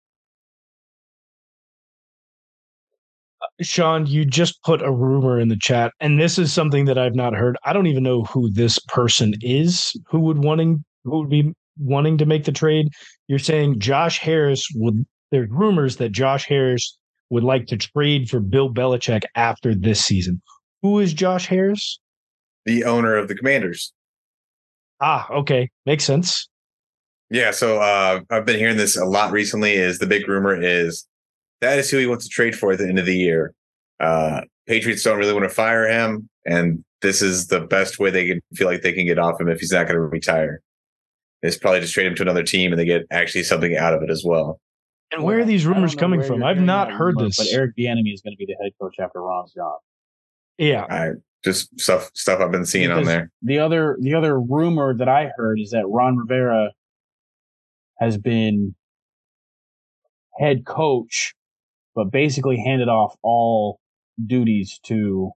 [3.41, 6.97] Uh, Sean, you just put a rumor in the chat, and this is something that
[6.97, 7.57] I've not heard.
[7.65, 12.17] I don't even know who this person is who would wanting who would be wanting
[12.17, 12.87] to make the trade.
[13.27, 15.05] You're saying Josh Harris would.
[15.31, 16.97] There's rumors that Josh Harris
[17.29, 20.41] would like to trade for Bill Belichick after this season.
[20.81, 21.99] Who is Josh Harris?
[22.65, 23.91] The owner of the Commanders.
[25.01, 26.47] Ah, okay, makes sense.
[27.29, 29.73] Yeah, so uh, I've been hearing this a lot recently.
[29.73, 31.07] Is the big rumor is
[31.61, 33.53] that is who he wants to trade for at the end of the year.
[33.99, 38.27] Uh, Patriots don't really want to fire him, and this is the best way they
[38.27, 40.61] can feel like they can get off him if he's not going to retire.
[41.41, 44.01] Is probably just trade him to another team, and they get actually something out of
[44.01, 44.59] it as well.
[45.11, 46.43] And where are these rumors coming from?
[46.43, 47.37] I've not heard rumor, this.
[47.37, 49.77] But Eric Bieniemy is going to be the head coach after Ron's job.
[50.57, 51.11] Yeah, I
[51.43, 53.31] just stuff stuff I've been seeing because on there.
[53.43, 56.71] The other the other rumor that I heard is that Ron Rivera
[57.99, 58.75] has been
[60.37, 61.33] head coach,
[61.95, 63.79] but basically handed off all
[64.25, 65.31] duties to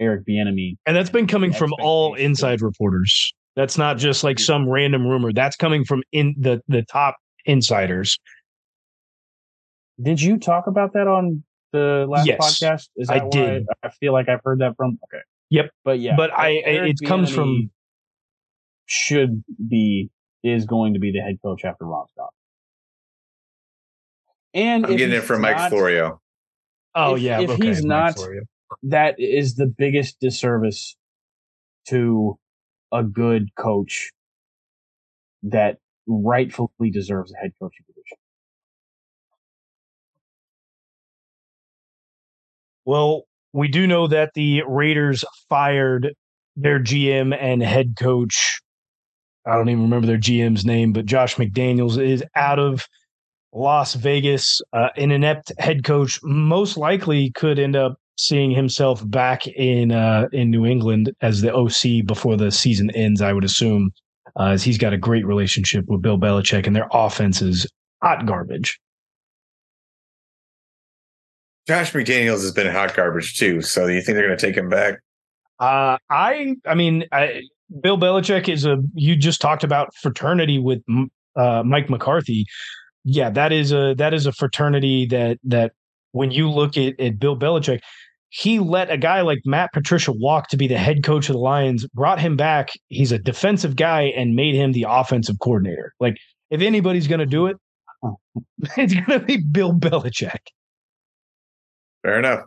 [0.00, 0.76] Eric Bieniemy.
[0.86, 3.32] And that's been coming from all inside reporters.
[3.56, 5.32] That's not just like some random rumor.
[5.32, 8.18] That's coming from in the the top insiders.
[10.00, 12.88] Did you talk about that on the last Yes, podcast?
[12.96, 13.66] Is I that why did.
[13.82, 14.98] I feel like I've heard that from.
[15.12, 15.22] Okay.
[15.50, 15.70] Yep.
[15.84, 17.70] But yeah, But I- Eric it comes from-
[18.86, 20.10] should be
[20.42, 22.30] is going to be the head coach after Ron Scott.
[24.54, 26.20] And I'm getting it he's from Mike not- Florio.
[26.94, 28.42] Oh If- yeah, if okay, he's Mike not- Florio.
[28.84, 30.96] that is the biggest disservice
[31.88, 32.38] to
[32.92, 34.10] a good coach
[35.44, 38.16] that rightfully deserves a head coaching position.
[42.84, 46.14] Well, we do know that the Raiders fired
[46.56, 48.60] their GM and head coach.
[49.46, 52.86] I don't even remember their GM's name, but Josh McDaniels is out of
[53.52, 54.60] Las Vegas.
[54.72, 60.28] Uh, an inept head coach most likely could end up seeing himself back in uh,
[60.32, 63.22] in New England as the OC before the season ends.
[63.22, 63.90] I would assume,
[64.38, 67.66] uh, as he's got a great relationship with Bill Belichick, and their offense is
[68.02, 68.78] hot garbage.
[71.66, 73.62] Josh McDaniels has been hot garbage too.
[73.62, 74.94] So do you think they're going to take him back?
[75.58, 77.42] Uh, I, I mean, I,
[77.82, 78.78] Bill Belichick is a.
[78.94, 80.82] You just talked about fraternity with
[81.36, 82.46] uh, Mike McCarthy.
[83.04, 85.72] Yeah, that is a that is a fraternity that that
[86.12, 87.80] when you look at, at Bill Belichick,
[88.30, 91.40] he let a guy like Matt Patricia walk to be the head coach of the
[91.40, 92.70] Lions, brought him back.
[92.88, 95.92] He's a defensive guy and made him the offensive coordinator.
[96.00, 96.16] Like,
[96.50, 97.56] if anybody's going to do it,
[98.76, 100.38] it's going to be Bill Belichick.
[102.02, 102.40] Fair enough.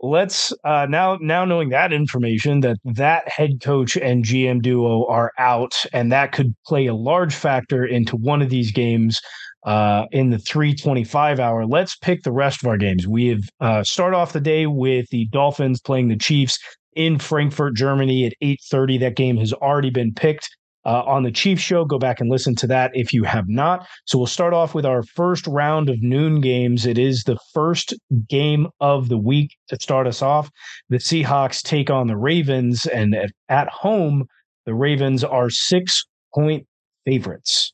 [0.00, 5.32] Let's uh, now now knowing that information that that head coach and GM duo are
[5.38, 9.20] out, and that could play a large factor into one of these games
[9.64, 11.66] uh, in the 325 hour.
[11.66, 13.08] Let's pick the rest of our games.
[13.08, 16.58] We have uh, start off the day with the Dolphins playing the Chiefs
[16.94, 19.00] in Frankfurt, Germany at 8:30.
[19.00, 20.48] That game has already been picked.
[20.86, 23.86] Uh, on the Chiefs show, go back and listen to that if you have not.
[24.04, 26.84] So we'll start off with our first round of noon games.
[26.84, 27.94] It is the first
[28.28, 30.50] game of the week to start us off.
[30.90, 34.26] The Seahawks take on the Ravens, and at, at home,
[34.66, 36.66] the Ravens are six point
[37.06, 37.72] favorites.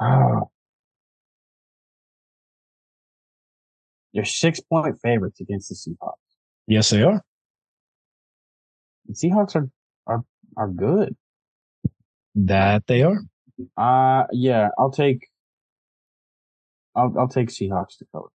[0.00, 0.50] Oh.
[4.14, 6.14] They're six point favorites against the Seahawks.
[6.66, 7.22] Yes, they are.
[9.08, 9.68] The Seahawks are
[10.06, 10.22] are
[10.56, 11.16] are good.
[12.34, 13.20] That they are.
[13.76, 15.26] Uh yeah, I'll take
[16.94, 18.28] I'll I'll take Seahawks to cover.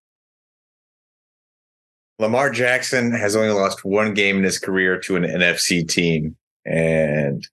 [2.18, 7.46] Lamar Jackson has only lost one game in his career to an NFC team, and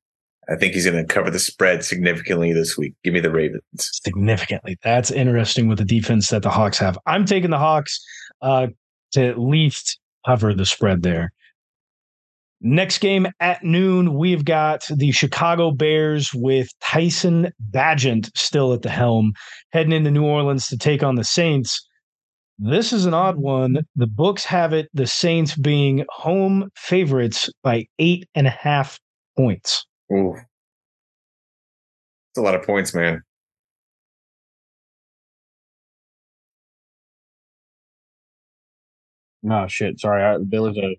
[0.50, 2.94] I think he's going to cover the spread significantly this week.
[3.04, 3.62] Give me the Ravens.
[3.78, 4.78] significantly.
[4.84, 6.98] That's interesting with the defense that the Hawks have.
[7.06, 8.06] I'm taking the Hawks
[8.42, 8.68] uh,
[9.14, 11.32] to at least cover the spread there.
[12.60, 18.90] Next game at noon, we've got the Chicago Bears with Tyson Bagent still at the
[18.90, 19.34] helm,
[19.74, 21.88] heading into New Orleans to take on the Saints.
[22.58, 23.86] This is an odd one.
[23.96, 29.00] The books have it the Saints being home favorites by eight and a half
[29.38, 29.86] points.
[30.12, 30.36] Ooh.
[32.32, 33.22] It's a lot of points, man.
[39.44, 40.24] No shit, sorry.
[40.24, 40.98] I, there was a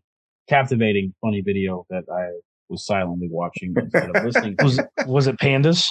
[0.48, 2.30] captivating, funny video that I
[2.68, 4.56] was silently watching instead of listening.
[4.62, 5.84] Was was it pandas?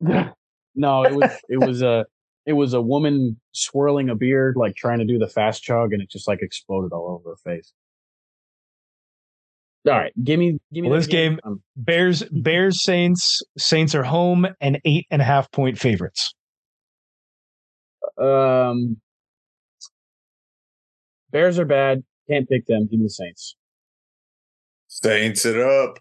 [0.00, 2.06] no, it was it was a
[2.46, 6.02] it was a woman swirling a beard, like trying to do the fast chug, and
[6.02, 7.72] it just like exploded all over her face.
[9.86, 13.42] All right, give me give me Well, that this game- Um, Bears, Bears, Saints.
[13.58, 16.34] Saints are home and eight and a half point favorites.
[18.18, 19.00] um,
[21.32, 22.04] Bears are bad.
[22.30, 22.86] Can't pick them.
[22.90, 23.56] Give me the Saints.
[24.88, 25.98] Saints it up.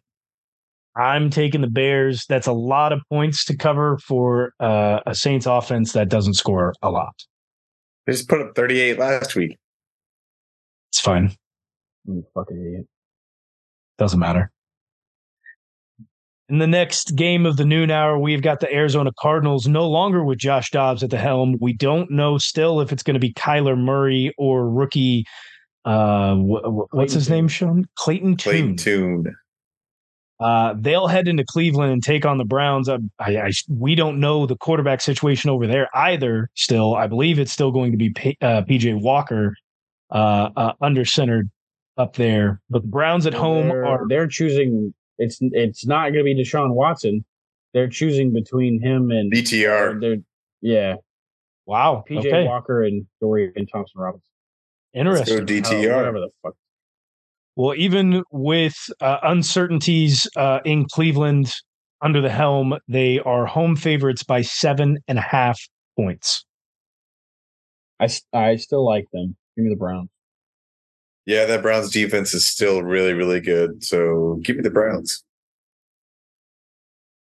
[0.95, 2.25] I'm taking the Bears.
[2.27, 6.73] That's a lot of points to cover for uh, a Saints offense that doesn't score
[6.81, 7.15] a lot.
[8.05, 9.57] They just put up 38 last week.
[10.91, 11.33] It's fine.
[12.05, 12.87] You fucking idiot.
[13.97, 14.51] Doesn't matter.
[16.49, 20.25] In the next game of the noon hour, we've got the Arizona Cardinals no longer
[20.25, 21.55] with Josh Dobbs at the helm.
[21.61, 25.23] We don't know still if it's going to be Kyler Murray or rookie.
[25.85, 27.87] Uh, wh- wh- what's his name, Sean?
[27.95, 29.23] Clayton Clayton Tune.
[29.23, 29.35] Tune.
[30.39, 32.89] Uh, they'll head into Cleveland and take on the Browns.
[32.89, 36.49] I, I, I, we don't know the quarterback situation over there either.
[36.55, 39.53] Still, I believe it's still going to be P, uh, PJ Walker
[40.09, 41.49] uh, uh, under centered
[41.97, 42.59] up there.
[42.71, 46.35] But the Browns at home they're, are they're choosing It's it's not going to be
[46.35, 47.23] Deshaun Watson.
[47.73, 50.01] They're choosing between him and DTR.
[50.01, 50.17] they're
[50.61, 50.95] yeah,
[51.65, 52.03] Wow.
[52.09, 52.43] PJ okay.
[52.45, 54.30] Walker and Dorian Thompson Robinson.
[54.93, 55.65] Let's go Interesting.
[55.65, 55.95] Oh, DTR.
[55.95, 56.53] whatever the fuck.
[57.55, 61.53] Well, even with uh, uncertainties uh, in Cleveland
[62.01, 65.59] under the helm, they are home favorites by seven and a half
[65.97, 66.45] points.
[67.99, 69.35] I, I still like them.
[69.55, 70.09] Give me the Browns.
[71.25, 73.83] Yeah, that Browns defense is still really, really good.
[73.83, 75.23] So give me the Browns.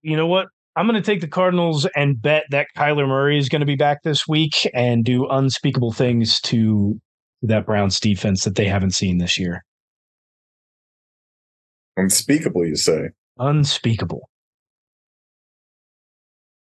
[0.02, 0.48] You know what?
[0.76, 3.76] I'm going to take the Cardinals and bet that Kyler Murray is going to be
[3.76, 7.00] back this week and do unspeakable things to
[7.44, 9.64] that Browns defense that they haven't seen this year.
[11.96, 13.10] Unspeakable, you say.
[13.38, 14.28] Unspeakable.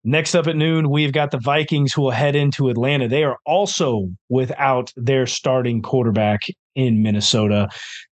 [0.02, 3.06] Next up at noon, we've got the Vikings who will head into Atlanta.
[3.06, 6.40] They are also without their starting quarterback
[6.74, 7.68] in Minnesota.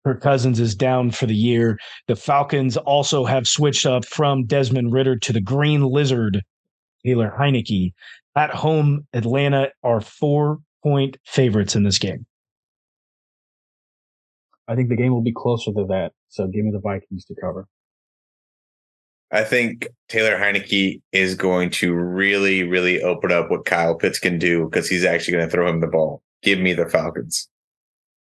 [0.06, 1.77] Kirk Cousins is down for the year.
[2.08, 6.41] The Falcons also have switched up from Desmond Ridder to the Green Lizard,
[7.06, 7.93] Taylor Heinicke.
[8.36, 12.25] At home, Atlanta are four point favorites in this game.
[14.67, 16.12] I think the game will be closer to that.
[16.30, 17.67] So give me the Vikings to cover.
[19.32, 24.39] I think Taylor Heinicke is going to really, really open up what Kyle Pitts can
[24.39, 26.21] do because he's actually going to throw him the ball.
[26.43, 27.49] Give me the Falcons.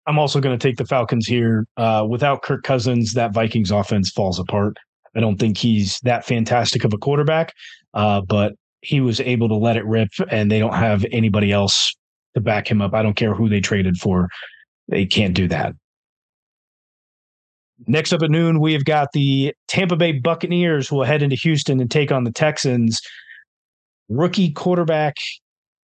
[0.06, 1.66] I'm also going to take the Falcons here.
[1.76, 4.76] Uh, without Kirk Cousins, that Vikings offense falls apart.
[5.14, 7.52] I don't think he's that fantastic of a quarterback,
[7.94, 11.94] uh, but he was able to let it rip, and they don't have anybody else
[12.34, 12.94] to back him up.
[12.94, 14.28] I don't care who they traded for;
[14.88, 15.74] they can't do that.
[17.86, 21.80] Next up at noon, we've got the Tampa Bay Buccaneers who will head into Houston
[21.80, 23.00] and take on the Texans.
[24.08, 25.16] Rookie quarterback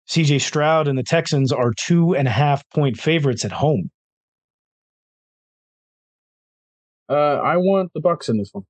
[0.08, 3.90] CJ Stroud and the Texans are two and a half point favorites at home.
[7.08, 8.64] Uh, I want the Bucks in this one.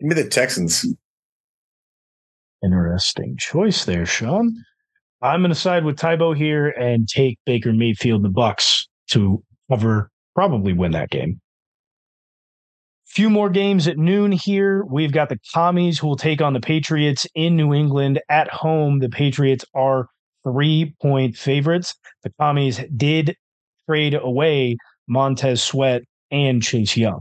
[0.00, 0.86] Give me the Texans.
[2.64, 4.52] Interesting choice there, Sean.
[5.22, 10.10] I'm going to side with Tybo here and take Baker Mayfield, the Bucks, to cover,
[10.34, 11.40] probably win that game.
[13.06, 14.84] Few more games at noon here.
[14.84, 18.98] We've got the Commies who will take on the Patriots in New England at home.
[18.98, 20.08] The Patriots are
[20.44, 21.94] three point favorites.
[22.22, 23.34] The Commies did
[23.88, 24.76] trade away
[25.08, 27.20] Montez Sweat and Chase Young.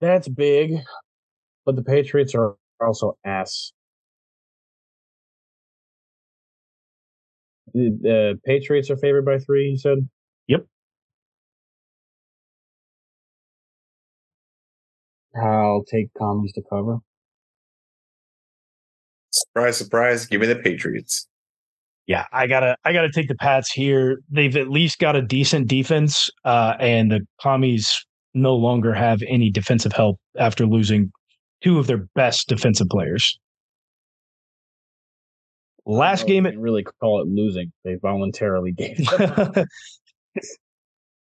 [0.00, 0.78] That's big,
[1.66, 3.72] but the Patriots are also ass.
[7.74, 9.70] The uh, Patriots are favored by three.
[9.70, 10.08] You said.
[10.48, 10.66] Yep.
[15.40, 16.98] I'll take commies to cover.
[19.30, 20.26] Surprise, surprise.
[20.26, 21.28] Give me the Patriots.
[22.06, 24.18] Yeah, I gotta I gotta take the Pats here.
[24.30, 28.04] They've at least got a decent defense, uh, and the commies
[28.34, 31.12] no longer have any defensive help after losing
[31.62, 33.38] two of their best defensive players.
[35.90, 37.72] Last Oh, game it really call it losing.
[37.84, 38.96] They voluntarily gave.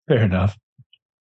[0.09, 0.57] Fair enough.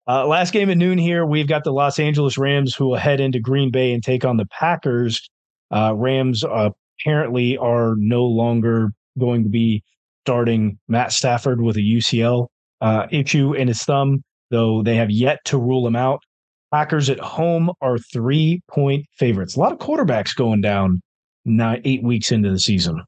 [0.08, 3.20] Uh, last game at noon here, we've got the Los Angeles Rams who will head
[3.20, 5.30] into Green Bay and take on the Packers.
[5.72, 9.84] Uh, Rams apparently are no longer going to be
[10.26, 12.48] starting Matt Stafford with a UCL
[12.82, 16.22] uh, issue in his thumb, though they have yet to rule him out.
[16.72, 19.56] Packers at home are three point favorites.
[19.56, 21.02] A lot of quarterbacks going down
[21.46, 23.02] nine, eight weeks into the season.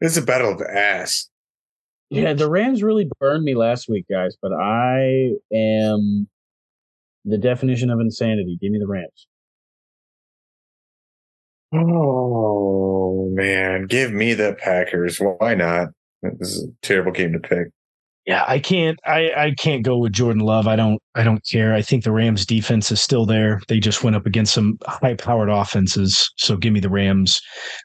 [0.00, 1.28] It's a battle of ass.
[2.10, 4.36] yeah, the Rams really burned me last week, guys.
[4.40, 6.28] But I am
[7.24, 8.58] the definition of insanity.
[8.60, 9.26] Give me the Rams.
[11.72, 15.18] Oh man, give me the Packers.
[15.18, 15.88] Why not?
[16.22, 17.68] This is a terrible game to pick.
[18.28, 19.00] Yeah, I can't.
[19.06, 20.68] I I can't go with Jordan Love.
[20.68, 21.00] I don't.
[21.14, 21.72] I don't care.
[21.72, 23.62] I think the Rams defense is still there.
[23.68, 26.30] They just went up against some high-powered offenses.
[26.36, 27.40] So give me the Rams.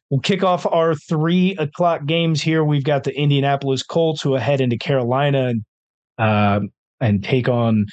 [0.09, 2.65] We'll kick off our three o'clock games here.
[2.65, 5.63] We've got the Indianapolis Colts who head into Carolina and
[6.17, 6.59] uh,
[6.99, 7.85] and take on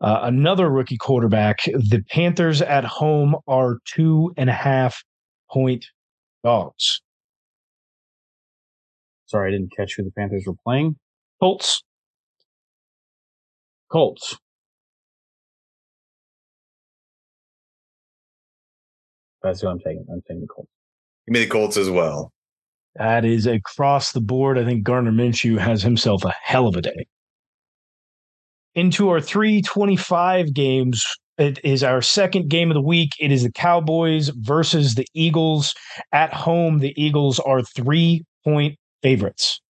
[0.00, 1.64] uh, another rookie quarterback.
[1.66, 5.02] The Panthers at home are two and a half
[5.50, 5.84] point
[6.42, 7.02] dogs.
[9.26, 10.96] Sorry, I didn't catch who the Panthers were playing.
[11.42, 11.82] Colts.
[13.90, 14.36] Colts.
[19.42, 20.06] That's who I'm taking.
[20.12, 20.70] I'm taking the Colts.
[21.26, 22.32] Give me the Colts as well.
[22.96, 24.58] That is across the board.
[24.58, 27.06] I think Gardner Minshew has himself a hell of a day.
[28.74, 31.04] Into our 325 games,
[31.38, 33.12] it is our second game of the week.
[33.18, 35.74] It is the Cowboys versus the Eagles.
[36.12, 39.60] At home, the Eagles are three point favorites.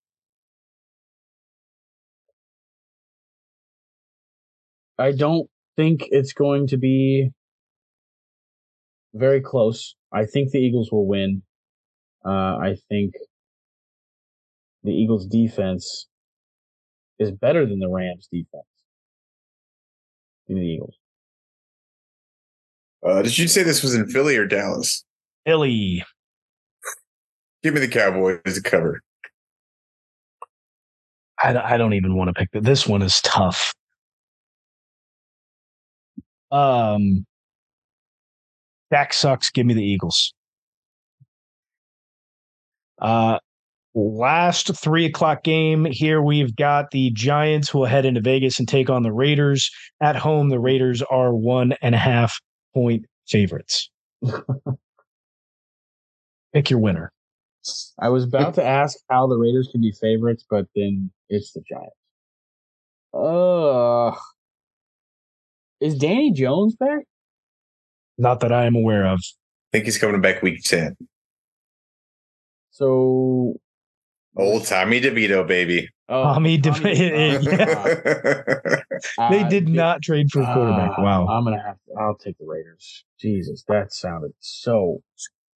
[5.00, 7.30] I don't think it's going to be
[9.14, 9.96] very close.
[10.12, 11.42] I think the Eagles will win.
[12.24, 13.14] Uh, I think
[14.84, 16.06] the Eagles defense
[17.18, 18.64] is better than the Rams defense.
[20.48, 20.96] In the Eagles.
[23.06, 25.04] Uh, did you say this was in Philly or Dallas?
[25.46, 26.04] Philly.
[27.62, 29.00] Give me the Cowboys to cover.
[31.42, 32.64] I, I don't even want to pick that.
[32.64, 33.72] This one is tough.
[36.50, 37.26] Um,
[38.90, 39.50] Dak sucks.
[39.50, 40.32] Give me the Eagles.
[43.00, 43.38] Uh,
[43.94, 48.68] last three o'clock game here we've got the giants who will head into vegas and
[48.68, 49.68] take on the raiders
[50.00, 52.40] at home the raiders are one and a half
[52.72, 53.90] point favorites
[56.52, 57.10] pick your winner
[57.98, 61.60] I was about to ask how the Raiders can be favorites, but then it's the
[61.60, 61.94] Giants.
[63.12, 64.16] Uh,
[65.80, 67.04] is Danny Jones back?
[68.18, 69.18] not that i am aware of
[69.72, 70.96] I think he's coming back week 10.
[72.70, 73.54] So,
[74.36, 75.88] Old Tommy DeVito, baby.
[76.08, 78.82] oh, Tommy Tommy DeVito, DeVito.
[79.30, 81.94] they Uh, did the- not trade for a quarterback uh, wow I'm gonna have to.
[82.00, 83.04] I'll take the Raiders.
[83.20, 85.02] Jesus, that sounded so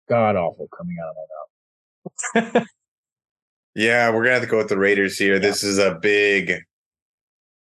[0.09, 1.16] god awful coming out of
[2.35, 2.66] my mouth.
[3.75, 5.39] yeah, we're gonna have to go with the Raiders here.
[5.39, 6.53] This is a big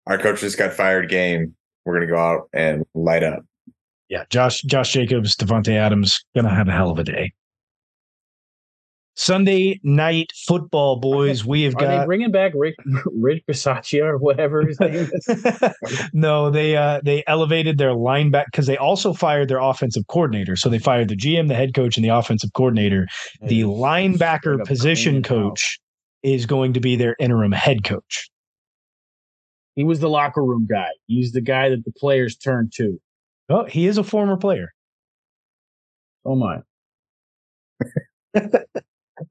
[0.08, 1.56] our coach just got fired game.
[1.86, 3.44] We're gonna go out and light up.
[4.10, 7.32] yeah josh josh jacobs davante adams gonna have a hell of a day
[9.16, 12.76] sunday night football boys we have Are they got bringing back Rick
[13.06, 15.46] Rich Bisaccia or whatever his name is?
[16.14, 20.56] no, they uh they elevated their linebacker because they also fired their offensive coordinator.
[20.56, 23.08] So they fired the GM, the head coach, and the offensive coordinator.
[23.44, 25.50] The linebacker position cleaning house.
[25.50, 25.80] coach
[26.24, 28.30] is going to be their interim head coach.
[29.76, 30.90] He was the locker room guy.
[31.08, 33.00] He's the guy that the players turn to.
[33.50, 34.74] Oh, he is a former player.
[36.26, 36.60] Oh my.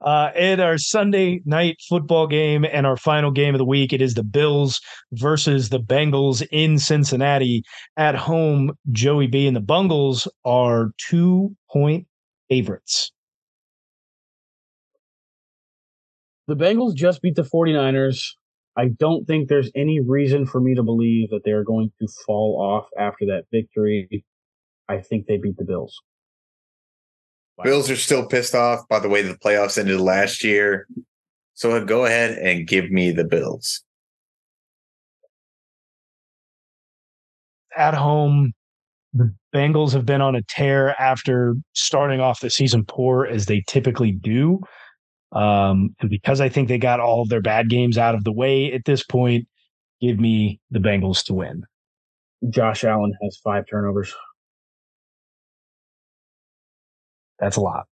[0.01, 4.01] Uh, in our Sunday night football game and our final game of the week, it
[4.01, 4.81] is the Bills
[5.13, 7.65] versus the Bengals in Cincinnati
[7.97, 8.73] at home.
[8.93, 12.07] Joey B and the Bungles are two point
[12.49, 13.13] favorites.
[16.47, 18.35] The Bengals just beat the 49ers.
[18.77, 22.61] I don't think there's any reason for me to believe that they're going to fall
[22.61, 24.25] off after that victory.
[24.89, 26.01] I think they beat the Bills.
[27.63, 30.89] Bills are still pissed off by the way the playoffs ended last year.
[31.55, 33.83] So uh, go ahead and give me the Bills.
[37.77, 38.53] at home.
[39.15, 43.63] The Bengals have been on a tear after starting off the season poor as they
[43.67, 44.61] typically do.
[45.33, 48.33] Um, and because I think they got all of their bad games out of the
[48.33, 49.47] way at this point,
[50.01, 51.63] give me the Bengals to win.
[52.51, 54.15] Josh Allen has five turnovers.
[57.39, 57.87] That's a lot.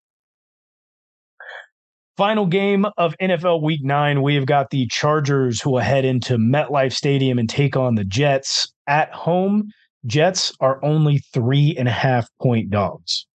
[2.18, 6.38] Final game of NFL Week Nine, we have got the Chargers who will head into
[6.38, 9.70] MetLife Stadium and take on the Jets at home.
[10.08, 13.27] Jets are only three and a half point dogs.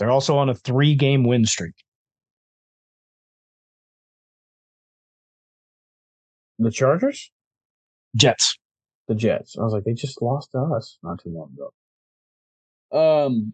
[0.00, 1.74] They're also on a three game win streak.
[6.58, 7.30] The Chargers?
[8.16, 8.58] Jets.
[9.08, 9.56] The Jets.
[9.58, 11.50] I was like, they just lost to us not too long
[12.90, 13.26] ago.
[13.26, 13.52] Um,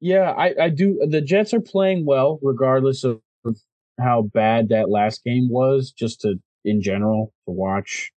[0.00, 1.04] yeah, I, I do.
[1.08, 3.56] The Jets are playing well, regardless of, of
[4.00, 8.12] how bad that last game was, just to, in general, to watch.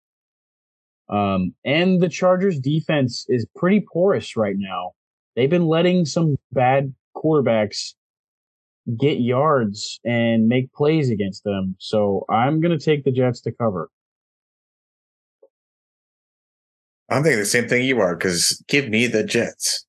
[1.09, 4.91] Um, and the Chargers defense is pretty porous right now.
[5.35, 6.93] They've been letting some bad
[7.23, 7.93] quarterbacks
[8.99, 11.75] get yards and make plays against them.
[11.79, 13.89] So I'm going to take the Jets to cover.
[17.09, 19.85] I'm thinking the same thing you are because give me the Jets.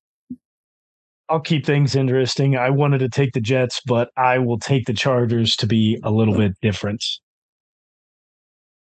[1.27, 2.57] I'll keep things interesting.
[2.57, 6.11] I wanted to take the Jets, but I will take the Chargers to be a
[6.11, 7.03] little bit different.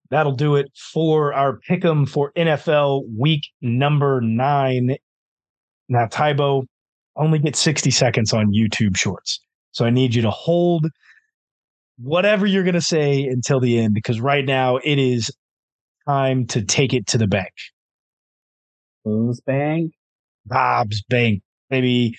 [0.10, 4.98] That'll do it for our pick 'em for NFL week number nine.
[5.88, 6.66] Now, Tybo
[7.16, 9.41] only get 60 seconds on YouTube shorts.
[9.72, 10.88] So I need you to hold
[11.97, 15.32] whatever you're going to say until the end because right now it is
[16.07, 17.53] time to take it to the bank.
[19.03, 19.93] Who's Bank.
[20.45, 22.18] Bob's Bank, Maybe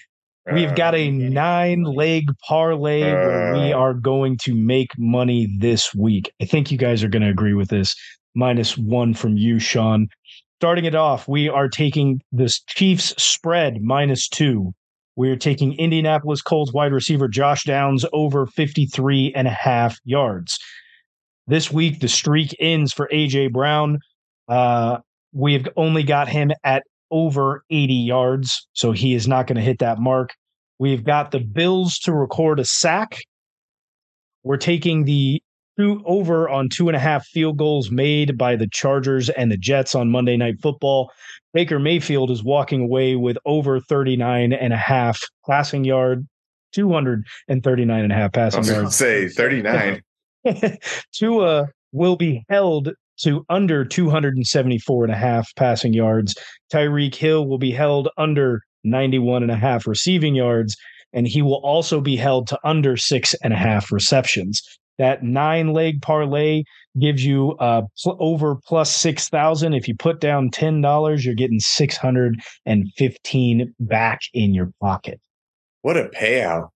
[0.50, 6.32] We've got a nine leg parlay where we are going to make money this week.
[6.40, 7.94] I think you guys are going to agree with this.
[8.34, 10.08] Minus one from you, Sean.
[10.58, 14.72] Starting it off, we are taking this Chiefs spread minus two.
[15.16, 20.58] We're taking Indianapolis Colts wide receiver Josh Downs over 53 and a half yards.
[21.46, 23.98] This week, the streak ends for AJ Brown.
[24.48, 24.98] Uh,
[25.32, 29.80] we've only got him at over 80 yards, so he is not going to hit
[29.80, 30.30] that mark.
[30.78, 33.18] We've got the Bills to record a sack.
[34.44, 35.42] We're taking the
[35.78, 39.56] two over on two and a half field goals made by the Chargers and the
[39.56, 41.10] Jets on Monday Night Football.
[41.52, 46.26] Baker Mayfield is walking away with over 39 and a half passing yard,
[46.72, 48.96] 239 and a half I passing was going to yards.
[48.96, 50.02] say 39.
[51.12, 56.34] Tua will be held to under 274 and a half passing yards.
[56.72, 60.76] Tyreek Hill will be held under 91 and a half receiving yards,
[61.12, 64.62] and he will also be held to under six and a half receptions.
[64.98, 66.64] That nine leg parlay
[66.98, 69.72] gives you uh, pl- over plus 6,000.
[69.72, 75.20] If you put down $10, you're getting 615 back in your pocket.
[75.82, 76.68] What a payout.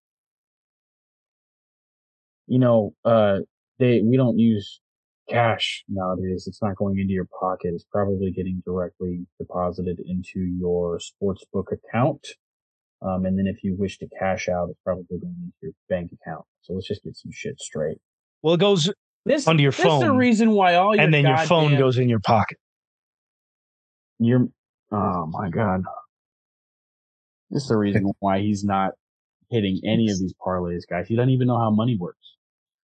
[2.47, 3.41] You know, uh,
[3.79, 4.81] they we don't use
[5.29, 6.45] cash nowadays.
[6.47, 7.73] It's not going into your pocket.
[7.75, 12.27] It's probably getting directly deposited into your sportsbook account.
[13.03, 16.13] Um, and then if you wish to cash out, it's probably going into your bank
[16.13, 16.45] account.
[16.63, 17.99] So let's just get some shit straight.
[18.43, 18.91] Well, it goes
[19.27, 21.65] This Onto your this is the phone, reason why all your and then your phone
[21.65, 22.59] goddamn- goes in your pocket.
[24.21, 24.47] Your
[24.93, 25.83] oh my god.
[27.51, 28.93] This is the reason why he's not
[29.51, 31.07] hitting any of these parlays, guys.
[31.09, 32.19] He doesn't even know how money works.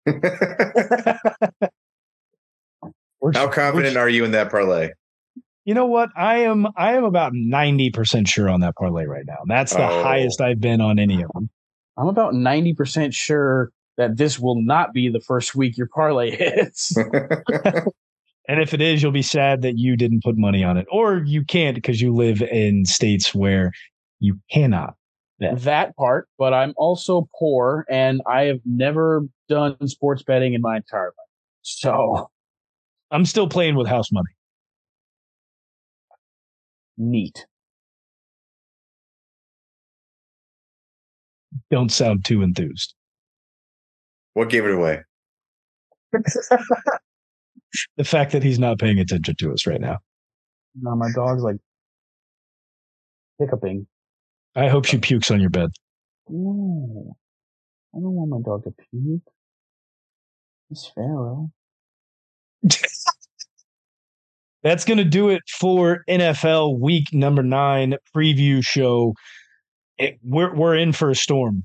[3.35, 4.91] How confident are you in that parlay?
[5.65, 6.09] You know what?
[6.17, 9.37] I am I am about 90% sure on that parlay right now.
[9.47, 10.03] That's the Oh.
[10.03, 11.49] highest I've been on any of them.
[11.97, 16.97] I'm about 90% sure that this will not be the first week your parlay hits.
[18.49, 20.87] And if it is, you'll be sad that you didn't put money on it.
[20.91, 23.71] Or you can't because you live in states where
[24.19, 24.95] you cannot.
[25.39, 25.55] Yeah.
[25.55, 30.77] that part, but I'm also poor and I have never done sports betting in my
[30.77, 31.29] entire life.
[31.63, 32.31] So
[33.11, 34.29] I'm still playing with house money.
[36.97, 37.47] neat.
[41.71, 42.95] Don't sound too enthused.
[44.35, 45.03] What gave it away?
[47.97, 49.99] The fact that he's not paying attention to us right now.
[50.81, 51.57] Now my dog's like
[53.39, 53.87] hiccuping.
[54.55, 55.71] I hope she pukes on your bed.
[56.29, 57.17] No,
[57.95, 59.23] I don't want my dog to puke.
[60.71, 61.51] It's Pharaoh.
[64.63, 69.15] That's going to do it for NFL week number nine preview show.
[69.99, 71.65] It, we're, we're in for a storm.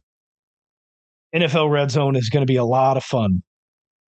[1.36, 3.43] NFL Red Zone is going to be a lot of fun.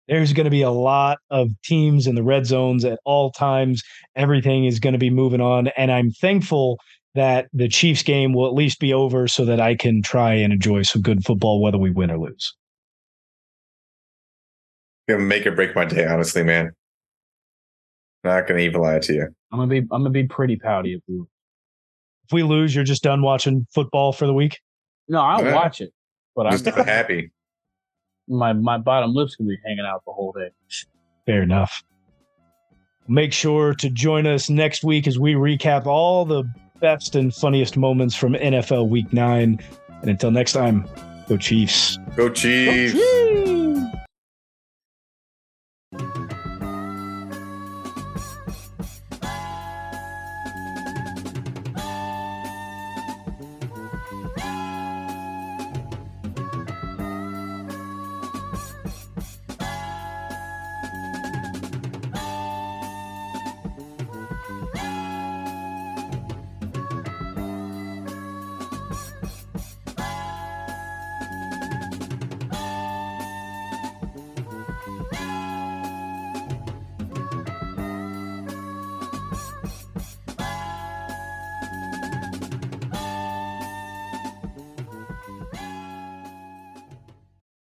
[0.07, 3.81] There's going to be a lot of teams in the red zones at all times.
[4.15, 5.69] Everything is going to be moving on.
[5.69, 6.79] And I'm thankful
[7.15, 10.53] that the Chiefs game will at least be over so that I can try and
[10.53, 12.53] enjoy some good football, whether we win or lose.
[15.07, 16.71] Gonna make or break my day, honestly, man.
[18.23, 19.27] Not gonna even lie to you.
[19.51, 21.21] I'm gonna be I'm gonna be pretty pouty if we.
[22.27, 24.59] If we lose, you're just done watching football for the week.
[25.07, 25.53] No, I'll Yeah.
[25.53, 25.91] watch it,
[26.35, 27.31] but I'm Just not happy.
[28.27, 30.49] my my bottom lip's gonna be hanging out the whole day.
[31.25, 31.83] Fair enough.
[33.07, 36.43] Make sure to join us next week as we recap all the
[36.81, 39.59] best and funniest moments from NFL Week 9.
[40.01, 40.87] And until next time,
[41.29, 41.97] go Chiefs.
[42.15, 42.99] Go Chiefs.